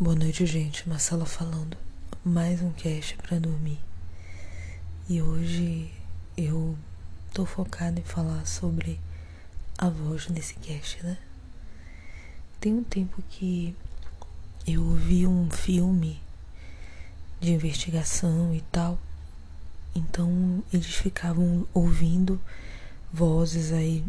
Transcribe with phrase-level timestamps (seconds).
[0.00, 0.88] Boa noite, gente.
[0.88, 1.76] Marcela falando.
[2.24, 3.80] Mais um cast para dormir.
[5.08, 5.92] E hoje
[6.36, 6.78] eu
[7.34, 9.00] tô focada em falar sobre
[9.76, 11.18] a voz nesse cast, né?
[12.60, 13.74] Tem um tempo que
[14.64, 16.22] eu vi um filme
[17.40, 19.00] de investigação e tal.
[19.96, 22.40] Então eles ficavam ouvindo
[23.12, 24.04] vozes aí,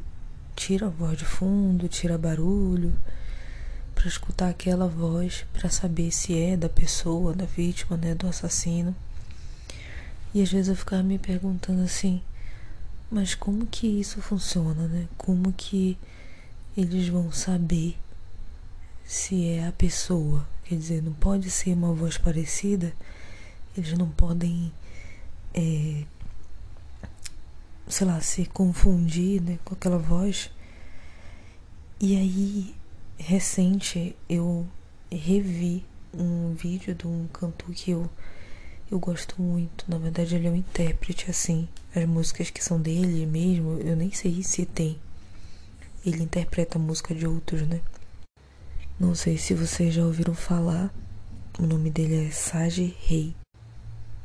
[0.56, 2.94] tira a voz de fundo, tira barulho
[4.00, 8.96] para escutar aquela voz para saber se é da pessoa, da vítima, né, do assassino.
[10.34, 12.22] E às vezes eu ficava me perguntando assim,
[13.12, 15.06] mas como que isso funciona, né?
[15.18, 15.98] Como que
[16.78, 17.98] eles vão saber
[19.04, 20.48] se é a pessoa?
[20.64, 22.94] Quer dizer, não pode ser uma voz parecida,
[23.76, 24.72] eles não podem,
[25.54, 26.06] é,
[27.86, 30.50] sei lá, se confundir né, com aquela voz.
[32.00, 32.79] E aí
[33.20, 34.66] recente eu
[35.12, 38.10] revi um vídeo de um cantor que eu
[38.92, 39.86] eu gosto muito.
[39.88, 41.68] Na verdade, ele é um intérprete assim.
[41.96, 44.98] As músicas que são dele mesmo, eu nem sei se tem.
[46.04, 47.82] Ele interpreta a música de outros, né?
[49.00, 50.92] Não sei se vocês já ouviram falar.
[51.60, 53.36] O nome dele é Sage Rei.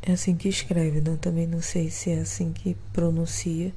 [0.00, 1.18] É assim que escreve, né?
[1.20, 3.70] Também não sei se é assim que pronuncia,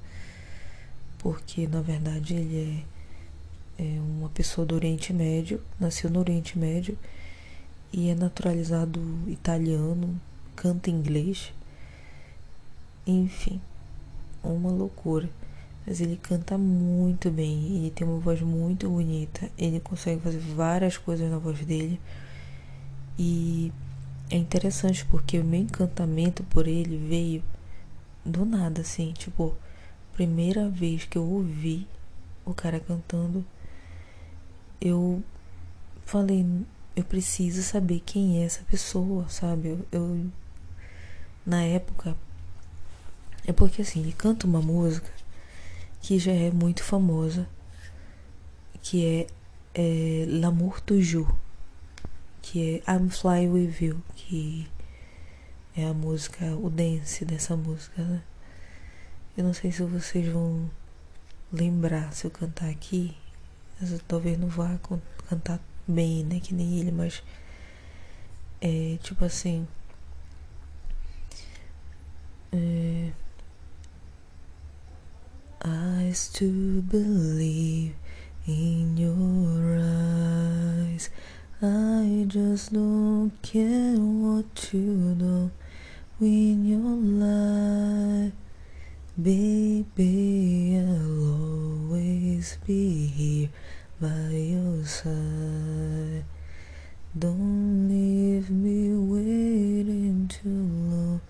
[1.17, 2.96] porque na verdade ele é
[3.77, 6.97] é uma pessoa do Oriente Médio, nasceu no Oriente Médio
[7.93, 10.19] e é naturalizado italiano,
[10.55, 11.53] canta inglês.
[13.05, 13.61] Enfim,
[14.43, 15.29] uma loucura.
[15.85, 20.97] Mas ele canta muito bem, ele tem uma voz muito bonita, ele consegue fazer várias
[20.97, 21.99] coisas na voz dele.
[23.17, 23.71] E
[24.29, 27.43] é interessante porque o meu encantamento por ele veio
[28.25, 29.55] do nada, assim, tipo,
[30.13, 31.87] primeira vez que eu ouvi
[32.45, 33.45] o cara cantando
[34.81, 35.23] eu
[36.05, 36.45] falei,
[36.95, 39.69] eu preciso saber quem é essa pessoa, sabe?
[39.69, 40.31] Eu, eu,
[41.45, 42.15] na época
[43.45, 45.09] é porque assim, ele canta uma música
[46.01, 47.47] que já é muito famosa,
[48.81, 49.27] que é,
[49.73, 51.29] é L'amour toujours,
[52.41, 54.67] que é I'm Fly With You, que
[55.75, 58.21] é a música, o dance dessa música, né?
[59.37, 60.69] Eu não sei se vocês vão
[61.51, 63.15] lembrar se eu cantar aqui,
[63.81, 64.79] eu talvez não vá
[65.29, 66.39] cantar bem, né?
[66.39, 67.21] Que nem ele, mas
[68.61, 69.67] é tipo assim.
[72.51, 73.11] É,
[75.63, 77.95] I still believe
[78.47, 81.09] in your eyes.
[81.61, 85.51] I just don't care what you do
[86.19, 88.33] in your life.
[89.17, 93.49] Baby, I'll always be here
[93.99, 96.23] by your side.
[97.17, 101.21] Don't leave me waiting too long.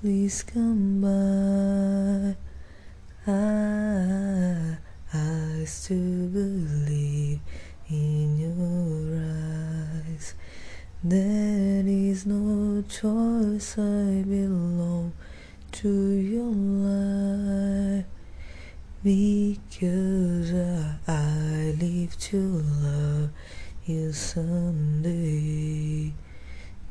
[0.00, 2.36] Please come by.
[3.30, 4.78] I,
[5.12, 7.40] I still believe
[7.90, 9.20] in your
[10.16, 10.34] eyes.
[11.04, 15.12] There is no choice, I belong
[15.72, 18.17] to your life
[19.08, 20.52] because
[21.06, 23.30] I, live to love
[23.86, 26.12] you someday.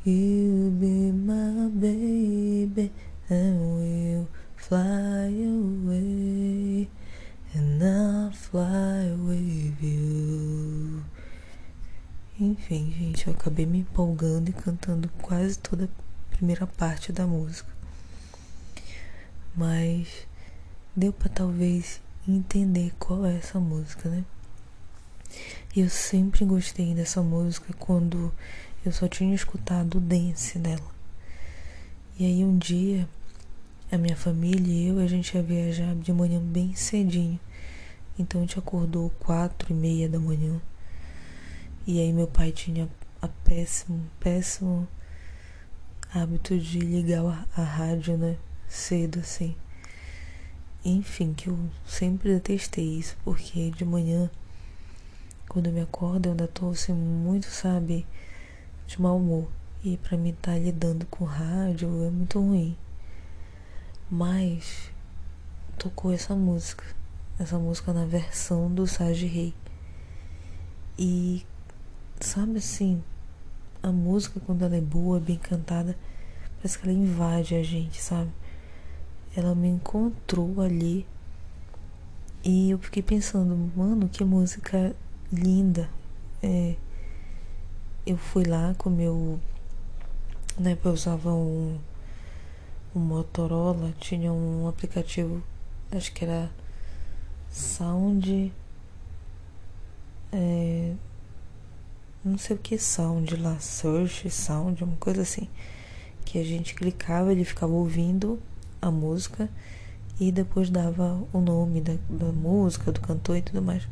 [0.02, 2.90] You'll be my baby
[3.30, 6.88] and we'll fly away
[7.54, 11.04] and I'll fly with you.
[12.40, 17.78] Enfim, gente, eu acabei me empolgando e cantando quase toda a primeira parte da música
[19.56, 20.26] mas
[20.94, 22.00] deu para talvez
[22.32, 24.24] entender qual é essa música, né?
[25.74, 28.32] E eu sempre gostei dessa música quando
[28.84, 30.90] eu só tinha escutado o dance dela.
[32.18, 33.08] E aí um dia
[33.90, 37.38] a minha família e eu a gente ia viajar de manhã bem cedinho.
[38.18, 40.60] Então a gente acordou quatro e meia da manhã.
[41.86, 42.88] E aí meu pai tinha
[43.22, 44.86] a péssimo, péssimo
[46.12, 48.36] hábito de ligar a, a rádio, né?
[48.68, 49.54] cedo assim.
[50.84, 54.30] Enfim, que eu sempre detestei isso, porque de manhã,
[55.48, 58.06] quando eu me acordo, eu ainda tô assim, muito, sabe,
[58.86, 59.48] de mau humor.
[59.84, 62.76] E pra mim estar tá lidando com rádio é muito ruim.
[64.10, 64.90] Mas
[65.78, 66.84] tocou essa música.
[67.38, 69.54] Essa música na versão do Sage Rei.
[70.98, 71.46] E
[72.20, 73.02] sabe assim,
[73.82, 75.96] a música quando ela é boa, bem cantada,
[76.56, 78.30] parece que ela invade a gente, sabe?
[79.38, 81.06] Ela me encontrou ali
[82.44, 84.96] e eu fiquei pensando, mano, que música
[85.32, 85.88] linda.
[86.42, 86.74] É,
[88.04, 89.38] eu fui lá com meu.
[90.58, 91.78] Né, eu usava um,
[92.96, 95.40] um Motorola, tinha um aplicativo,
[95.92, 96.50] acho que era
[97.48, 98.52] Sound.
[100.32, 100.94] É,
[102.24, 105.48] não sei o que sound lá, search sound, uma coisa assim.
[106.24, 108.42] Que a gente clicava, ele ficava ouvindo
[108.80, 109.48] a música
[110.20, 113.86] e depois dava o nome da, da música, do cantor e tudo mais.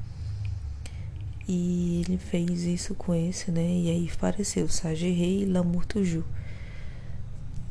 [1.48, 3.64] E ele fez isso com esse, né?
[3.64, 6.24] E aí apareceu Sage Rei e Lamour Tuju.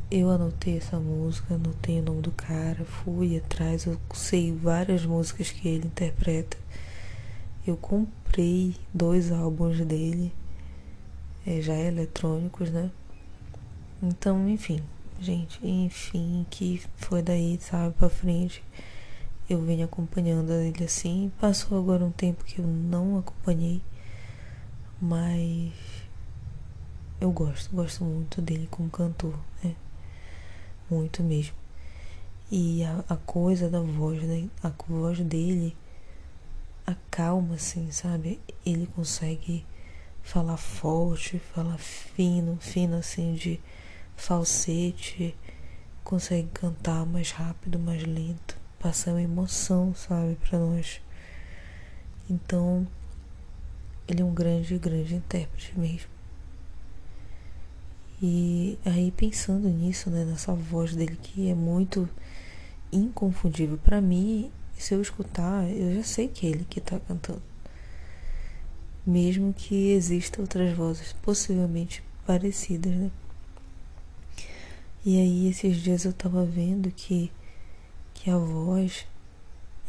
[0.10, 5.52] Eu anotei essa música, anotei o nome do cara, fui atrás, eu sei várias músicas
[5.52, 6.56] que ele interpreta.
[7.68, 10.32] Eu comprei dois álbuns dele,
[11.46, 12.90] é, já eletrônicos, né?
[14.02, 14.82] Então, enfim,
[15.20, 18.64] gente, enfim, que foi daí, sabe, pra frente
[19.50, 21.32] eu venho acompanhando ele assim.
[21.40, 23.82] Passou agora um tempo que eu não acompanhei,
[25.00, 25.72] mas
[27.22, 29.76] eu gosto, gosto muito dele como cantor, né?
[30.90, 31.56] Muito mesmo.
[32.52, 34.50] E a, a coisa da voz, né?
[34.64, 35.76] A voz dele
[36.86, 38.40] acalma, assim, sabe?
[38.66, 39.66] Ele consegue
[40.24, 43.60] falar forte, falar fino, fino assim de
[44.16, 45.36] falsete,
[46.04, 51.02] consegue cantar mais rápido, mais lento passar uma emoção, sabe, para nós.
[52.30, 52.88] Então,
[54.08, 56.10] ele é um grande, grande intérprete mesmo.
[58.22, 62.08] E aí pensando nisso, né, nessa voz dele que é muito
[62.92, 67.42] inconfundível para mim, se eu escutar, eu já sei que é ele que tá cantando.
[69.04, 73.10] Mesmo que existam outras vozes possivelmente parecidas, né?
[75.06, 77.32] E aí esses dias eu tava vendo que
[78.14, 79.06] que a voz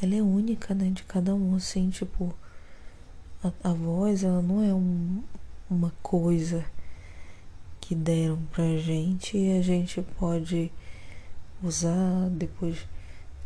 [0.02, 2.34] ela é única, né, de cada um, assim, tipo,
[3.42, 5.22] a, a voz ela não é um,
[5.70, 6.64] uma coisa
[7.80, 10.70] que deram pra gente e a gente pode
[11.62, 12.86] usar, depois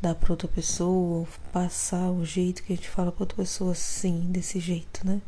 [0.03, 4.27] dar pra outra pessoa, passar o jeito que a gente fala pra outra pessoa assim,
[4.33, 5.21] desse jeito, né?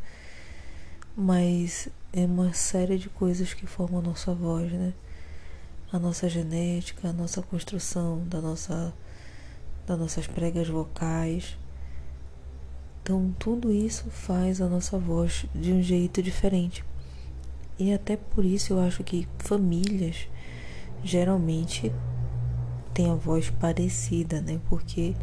[1.16, 4.92] Mas é uma série de coisas que formam a nossa voz, né?
[5.92, 8.92] A nossa genética, a nossa construção da nossa
[9.86, 11.56] das nossas pregas vocais.
[13.02, 16.84] Então, tudo isso faz a nossa voz de um jeito diferente.
[17.78, 20.28] E até por isso eu acho que famílias
[21.02, 21.92] geralmente
[22.94, 24.60] têm a voz parecida, né?
[24.68, 25.16] Porque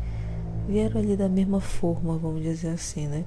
[0.68, 3.24] vieram ali da mesma forma, vamos dizer assim, né?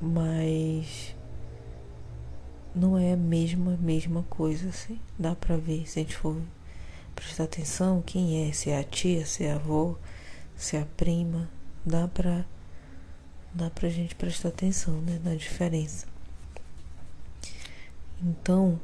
[0.00, 1.13] Mas
[2.74, 4.98] não é a mesma, mesma coisa, assim.
[5.18, 6.36] Dá pra ver se a gente for
[7.14, 9.96] prestar atenção quem é, se é a tia, se é a avó,
[10.56, 11.48] se é a prima,
[11.84, 12.44] dá pra
[13.54, 16.06] dá pra gente prestar atenção, né, na diferença.
[18.20, 18.80] Então,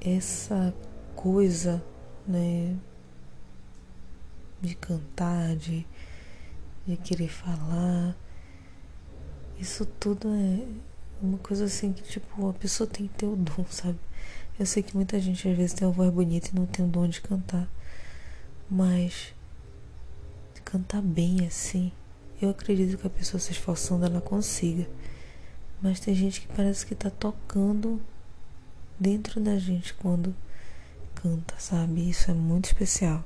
[0.00, 0.74] essa
[1.14, 1.84] coisa,
[2.26, 2.74] né,
[4.60, 5.86] de cantar, de,
[6.86, 8.16] de querer falar,
[9.58, 10.91] isso tudo é
[11.22, 13.98] uma coisa assim que, tipo, a pessoa tem que ter o dom, sabe?
[14.58, 16.88] Eu sei que muita gente às vezes tem uma voz bonita e não tem o
[16.88, 17.68] dom de cantar,
[18.68, 19.32] mas
[20.64, 21.92] cantar bem assim,
[22.40, 24.88] eu acredito que a pessoa se esforçando ela consiga.
[25.80, 28.00] Mas tem gente que parece que tá tocando
[28.98, 30.34] dentro da gente quando
[31.14, 32.08] canta, sabe?
[32.08, 33.24] Isso é muito especial.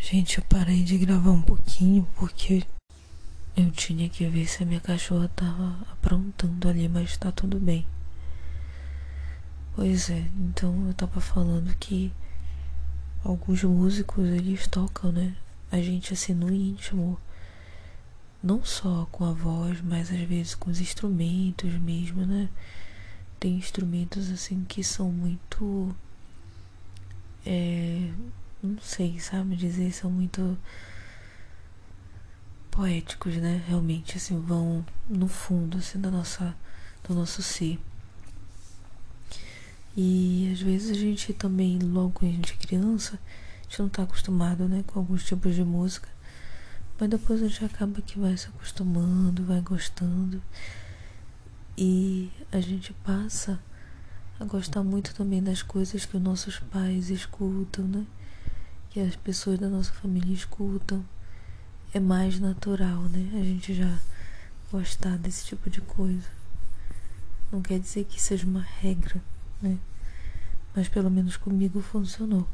[0.00, 2.64] Gente, eu parei de gravar um pouquinho porque
[3.56, 7.86] eu tinha que ver se a minha cachorra tava aprontando ali, mas tá tudo bem.
[9.74, 12.12] Pois é, então eu tava falando que
[13.24, 15.36] alguns músicos eles tocam, né?
[15.70, 17.18] A gente assim no íntimo,
[18.42, 22.48] não só com a voz, mas às vezes com os instrumentos mesmo, né?
[23.38, 25.94] Tem instrumentos assim que são muito.
[27.44, 28.10] É,
[28.62, 30.56] não sei, sabe dizer, são muito
[32.72, 33.62] poéticos, né?
[33.68, 36.56] Realmente, assim, vão no fundo assim, da nossa,
[37.06, 37.78] do nosso ser.
[39.94, 43.20] E às vezes a gente também, logo a gente é criança,
[43.60, 46.08] a gente não está acostumado né, com alguns tipos de música.
[46.98, 50.42] Mas depois a gente acaba que vai se acostumando, vai gostando.
[51.76, 53.60] E a gente passa
[54.40, 58.06] a gostar muito também das coisas que os nossos pais escutam, né?
[58.88, 61.04] Que as pessoas da nossa família escutam.
[61.94, 63.30] É mais natural, né?
[63.40, 63.98] A gente já
[64.70, 66.28] gostar desse tipo de coisa.
[67.50, 69.20] Não quer dizer que seja uma regra
[69.62, 69.78] né?
[70.74, 72.46] Mas pelo menos comigo funcionou.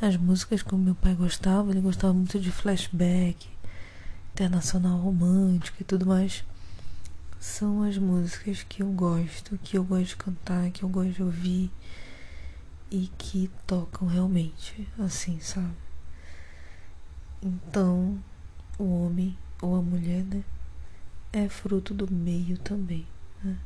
[0.00, 3.48] As músicas que o meu pai gostava, ele gostava muito de flashback,
[4.32, 6.44] internacional romântico e tudo mais.
[7.38, 11.22] são as músicas que eu gosto, que eu gosto de cantar, que eu gosto de
[11.22, 11.70] ouvir
[12.90, 15.74] e que tocam realmente, assim, sabe?
[17.42, 18.18] Então,
[18.78, 20.44] o homem ou a mulher, né,
[21.32, 23.06] é fruto do meio também,
[23.42, 23.56] né?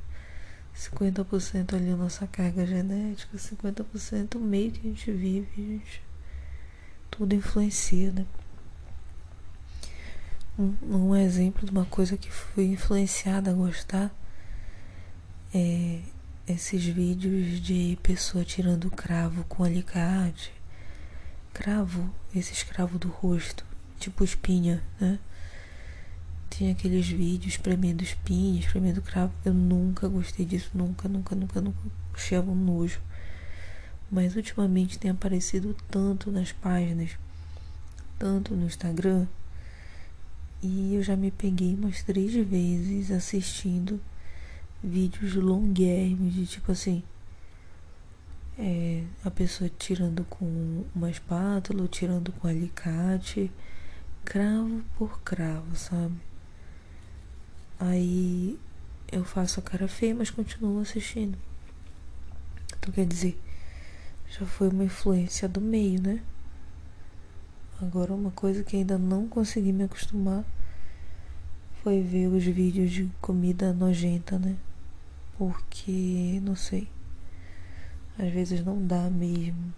[0.74, 6.02] 50% ali a nossa carga genética, 50% o meio que a gente vive, gente,
[7.10, 8.24] tudo influencia, né?
[10.58, 14.10] Um, um exemplo de uma coisa que fui influenciada a gostar
[15.54, 16.00] é
[16.46, 20.52] esses vídeos de pessoa tirando cravo com alicate.
[21.52, 23.64] Cravo, esse escravo do rosto,
[23.98, 25.18] tipo espinha, né?
[26.50, 29.32] Tinha aqueles vídeos espremendo espinha, espremendo cravo.
[29.44, 31.78] Eu nunca gostei disso, nunca, nunca, nunca, nunca.
[32.14, 33.00] Achei um nojo.
[34.10, 37.10] Mas ultimamente tem aparecido tanto nas páginas,
[38.18, 39.26] tanto no Instagram,
[40.62, 44.00] e eu já me peguei umas três vezes assistindo
[44.82, 47.02] vídeos longuérrimos de tipo assim.
[48.58, 53.52] É, a pessoa tirando com uma espátula, tirando com alicate,
[54.28, 56.20] cravo por cravo, sabe?
[57.80, 58.58] Aí
[59.10, 61.38] eu faço a cara feia, mas continuo assistindo.
[62.76, 63.40] Então quer dizer,
[64.28, 66.22] já foi uma influência do meio, né?
[67.80, 70.44] Agora uma coisa que ainda não consegui me acostumar
[71.82, 74.56] foi ver os vídeos de comida nojenta, né?
[75.38, 76.86] Porque, não sei,
[78.18, 79.72] às vezes não dá mesmo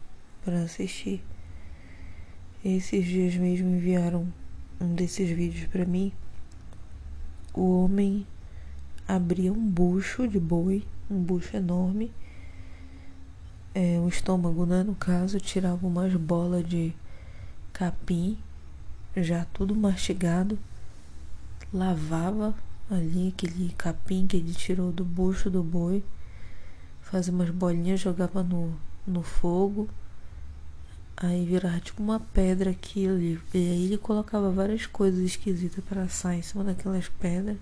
[0.44, 1.22] para assistir.
[2.64, 4.39] Esses dias mesmo enviaram
[4.80, 6.12] um desses vídeos para mim
[7.52, 8.26] o homem
[9.06, 12.12] abria um bucho de boi, um bucho enorme,
[13.74, 16.92] é, o estômago, né, no caso, tirava umas bolas de
[17.72, 18.38] capim,
[19.16, 20.58] já tudo mastigado,
[21.72, 22.54] lavava
[22.88, 26.04] ali aquele capim que ele tirou do bucho do boi,
[27.00, 28.74] fazia umas bolinhas, jogava no,
[29.06, 29.88] no fogo,
[31.20, 33.20] aí virava tipo uma pedra aquilo.
[33.20, 37.58] E aí ele colocava várias coisas esquisitas para assar em cima daquelas pedras.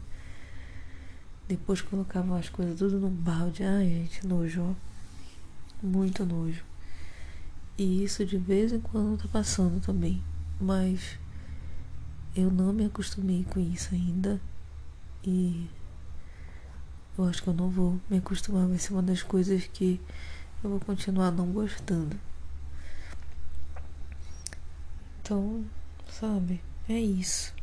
[1.49, 3.65] Depois colocava as coisas tudo no balde.
[3.65, 4.75] Ai, gente, nojo, ó.
[5.83, 6.62] Muito nojo.
[7.77, 10.23] E isso de vez em quando tá passando também.
[10.61, 11.19] Mas
[12.37, 14.41] eu não me acostumei com isso ainda.
[15.25, 15.69] E
[17.17, 18.69] eu acho que eu não vou me acostumar.
[18.69, 20.00] Vai ser uma das coisas que
[20.62, 22.17] eu vou continuar não gostando.
[25.29, 25.63] Então,
[26.11, 26.59] sabe,
[26.89, 27.55] é isso.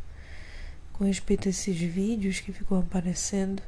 [0.93, 3.59] Com respeito a esses vídeos que ficam aparecendo,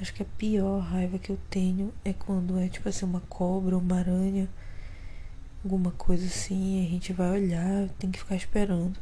[0.00, 3.78] acho que a pior raiva que eu tenho é quando é tipo assim uma cobra,
[3.78, 4.48] uma aranha,
[5.62, 8.98] alguma coisa assim, a gente vai olhar, tem que ficar esperando.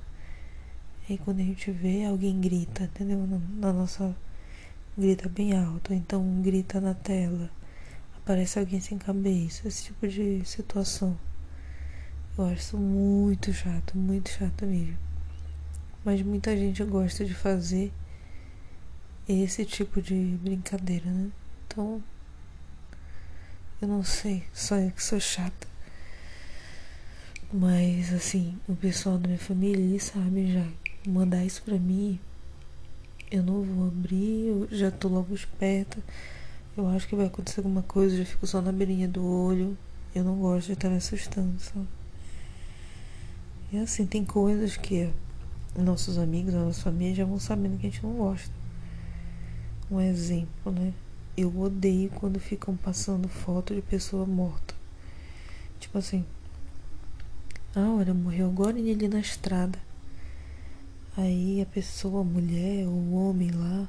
[1.08, 3.26] E quando a gente vê, alguém grita, entendeu?
[3.26, 4.14] Na, na nossa.
[4.94, 7.48] grita bem alto, então grita na tela,
[8.18, 11.16] aparece alguém sem cabeça, esse tipo de situação.
[12.38, 14.96] Eu acho muito chato, muito chato mesmo.
[16.02, 17.92] Mas muita gente gosta de fazer
[19.28, 21.30] esse tipo de brincadeira, né?
[21.66, 22.02] Então,
[23.82, 25.66] eu não sei, só eu que sou chata.
[27.52, 30.66] Mas, assim, o pessoal da minha família, sabem já.
[31.06, 32.18] Mandar isso pra mim,
[33.30, 35.98] eu não vou abrir, eu já tô logo esperta.
[36.74, 39.76] Eu acho que vai acontecer alguma coisa, já fico só na beirinha do olho.
[40.14, 42.01] Eu não gosto de estar me assustando, sabe?
[43.72, 45.10] E assim, tem coisas que
[45.74, 48.52] nossos amigos, a nossa família já vão sabendo que a gente não gosta.
[49.90, 50.92] Um exemplo, né?
[51.34, 54.74] Eu odeio quando ficam passando foto de pessoa morta.
[55.80, 56.22] Tipo assim,
[57.74, 59.78] ah, olha, morreu agora e ali na estrada.
[61.16, 63.88] Aí a pessoa, a mulher, o homem lá,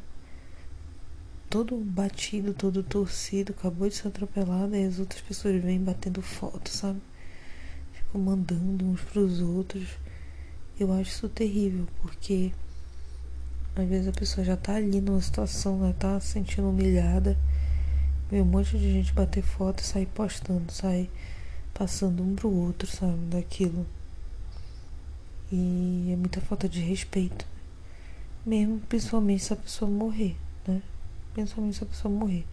[1.50, 6.70] todo batido, todo torcido, acabou de ser atropelado, e as outras pessoas vêm batendo foto,
[6.70, 7.02] sabe?
[8.20, 9.88] Mandando uns para os outros.
[10.80, 12.52] Eu acho isso terrível, porque
[13.76, 17.38] às vezes a pessoa já tá ali numa situação, ela tá se sentindo humilhada.
[18.30, 21.10] Vê um monte de gente bater foto e sair postando, sair
[21.74, 23.86] passando um pro outro, sabe, daquilo.
[25.52, 27.46] E é muita falta de respeito.
[28.46, 30.36] Mesmo principalmente se a pessoa morrer,
[30.68, 30.82] né?
[31.34, 32.46] Principalmente se a pessoa morrer.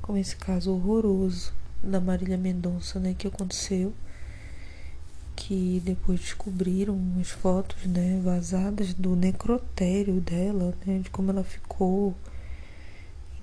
[0.00, 3.92] Como esse caso horroroso da Marília Mendonça, né, que aconteceu
[5.36, 12.14] que depois descobriram as fotos, né, vazadas do necrotério dela, né, de como ela ficou.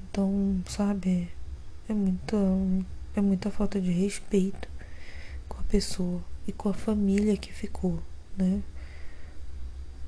[0.10, 1.30] Então, sabe,
[1.88, 2.38] é muita,
[3.16, 4.68] é muita falta de respeito
[5.48, 8.00] com a pessoa e com a família que ficou,
[8.38, 8.62] né?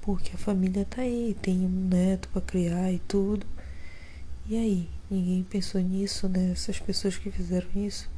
[0.02, 3.46] Porque a família tá aí, tem um neto para criar e tudo.
[4.48, 4.90] E aí?
[5.10, 6.52] Ninguém pensou nisso, né?
[6.52, 8.10] Essas pessoas que fizeram isso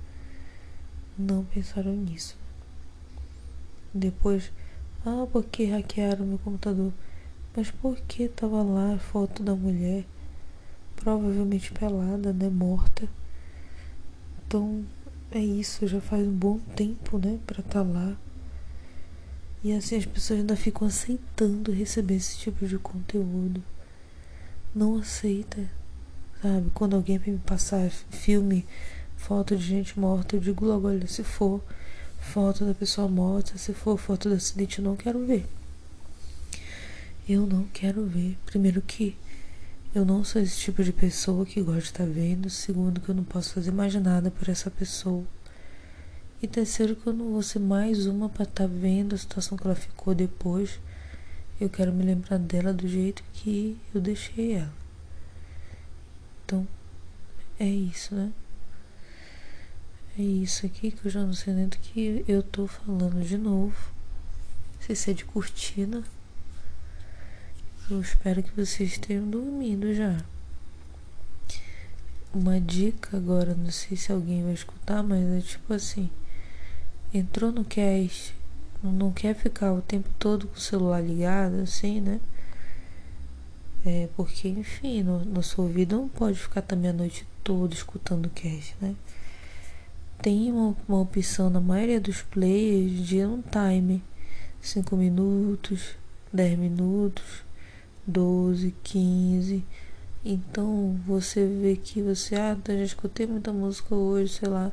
[1.18, 2.38] não pensaram nisso.
[3.98, 4.52] Depois,
[5.06, 6.94] ah, porque hackearam meu computador?
[7.56, 10.06] Mas por que tava lá a foto da mulher?
[10.96, 12.50] Provavelmente pelada, né?
[12.50, 13.10] Morta.
[14.46, 14.86] Então,
[15.32, 17.40] é isso, já faz um bom tempo, né?
[17.48, 18.16] Pra estar tá lá.
[19.64, 23.64] E assim as pessoas ainda ficam aceitando receber esse tipo de conteúdo.
[24.74, 25.68] Não aceita,
[26.42, 26.70] sabe?
[26.76, 28.66] Quando alguém me passar filme,
[29.16, 31.62] foto de gente morta, eu digo logo, olha, se for
[32.28, 35.46] foto da pessoa morta, se for foto do acidente, eu não quero ver.
[37.28, 38.38] Eu não quero ver.
[38.46, 39.16] Primeiro que
[39.96, 42.50] eu não sou esse tipo de pessoa que gosta de estar vendo.
[42.50, 45.24] Segundo que eu não posso fazer mais nada por essa pessoa.
[46.42, 49.66] E terceiro que eu não vou ser mais uma para estar vendo a situação que
[49.66, 50.80] ela ficou depois.
[51.60, 54.74] Eu quero me lembrar dela do jeito que eu deixei ela.
[56.46, 56.68] Então,
[57.60, 58.32] é isso, né?
[60.20, 63.38] É isso aqui que eu já não sei nem do que eu tô falando de
[63.38, 63.76] novo.
[64.80, 66.04] Se é de cortina.
[67.88, 70.18] Eu espero que vocês tenham dormido já.
[72.34, 76.10] Uma dica agora, não sei se alguém vai escutar, mas é tipo assim:
[77.14, 78.34] entrou no cast,
[78.82, 82.20] não quer ficar o tempo todo com o celular ligado, assim, né?
[83.86, 88.32] É, porque, enfim, no, nosso ouvido não pode ficar também a noite toda escutando o
[88.32, 88.96] cast, né?
[90.22, 94.04] Tem uma, uma opção na maioria dos players de um time:
[94.62, 95.96] 5 minutos,
[96.34, 97.48] 10 minutos
[98.08, 99.66] 12, 15.
[100.24, 104.72] Então você vê que você, ah, já escutei muita música hoje, sei lá,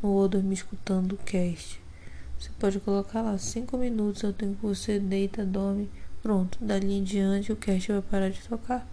[0.00, 1.82] não vou dormir escutando o cast.
[2.38, 5.90] Você pode colocar lá 5 minutos, eu tenho que você deita, dorme,
[6.22, 6.56] pronto.
[6.60, 8.88] Dali em diante o cast vai parar de tocar.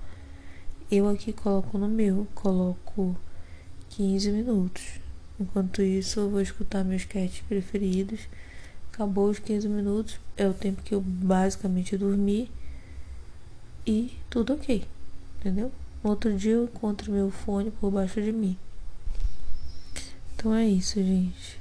[0.90, 3.16] Eu aqui coloco no meu, coloco
[3.90, 4.99] 15 minutos.
[5.40, 8.20] Enquanto isso, eu vou escutar meus casts preferidos.
[8.92, 12.52] Acabou os 15 minutos, é o tempo que eu basicamente dormi
[13.88, 14.84] e tudo ok,
[15.40, 15.72] entendeu?
[16.04, 18.58] No outro dia eu encontro meu fone por baixo de mim.
[20.36, 21.58] Então é isso, gente.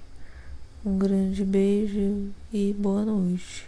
[0.85, 3.68] Um grande beijo e boa noite.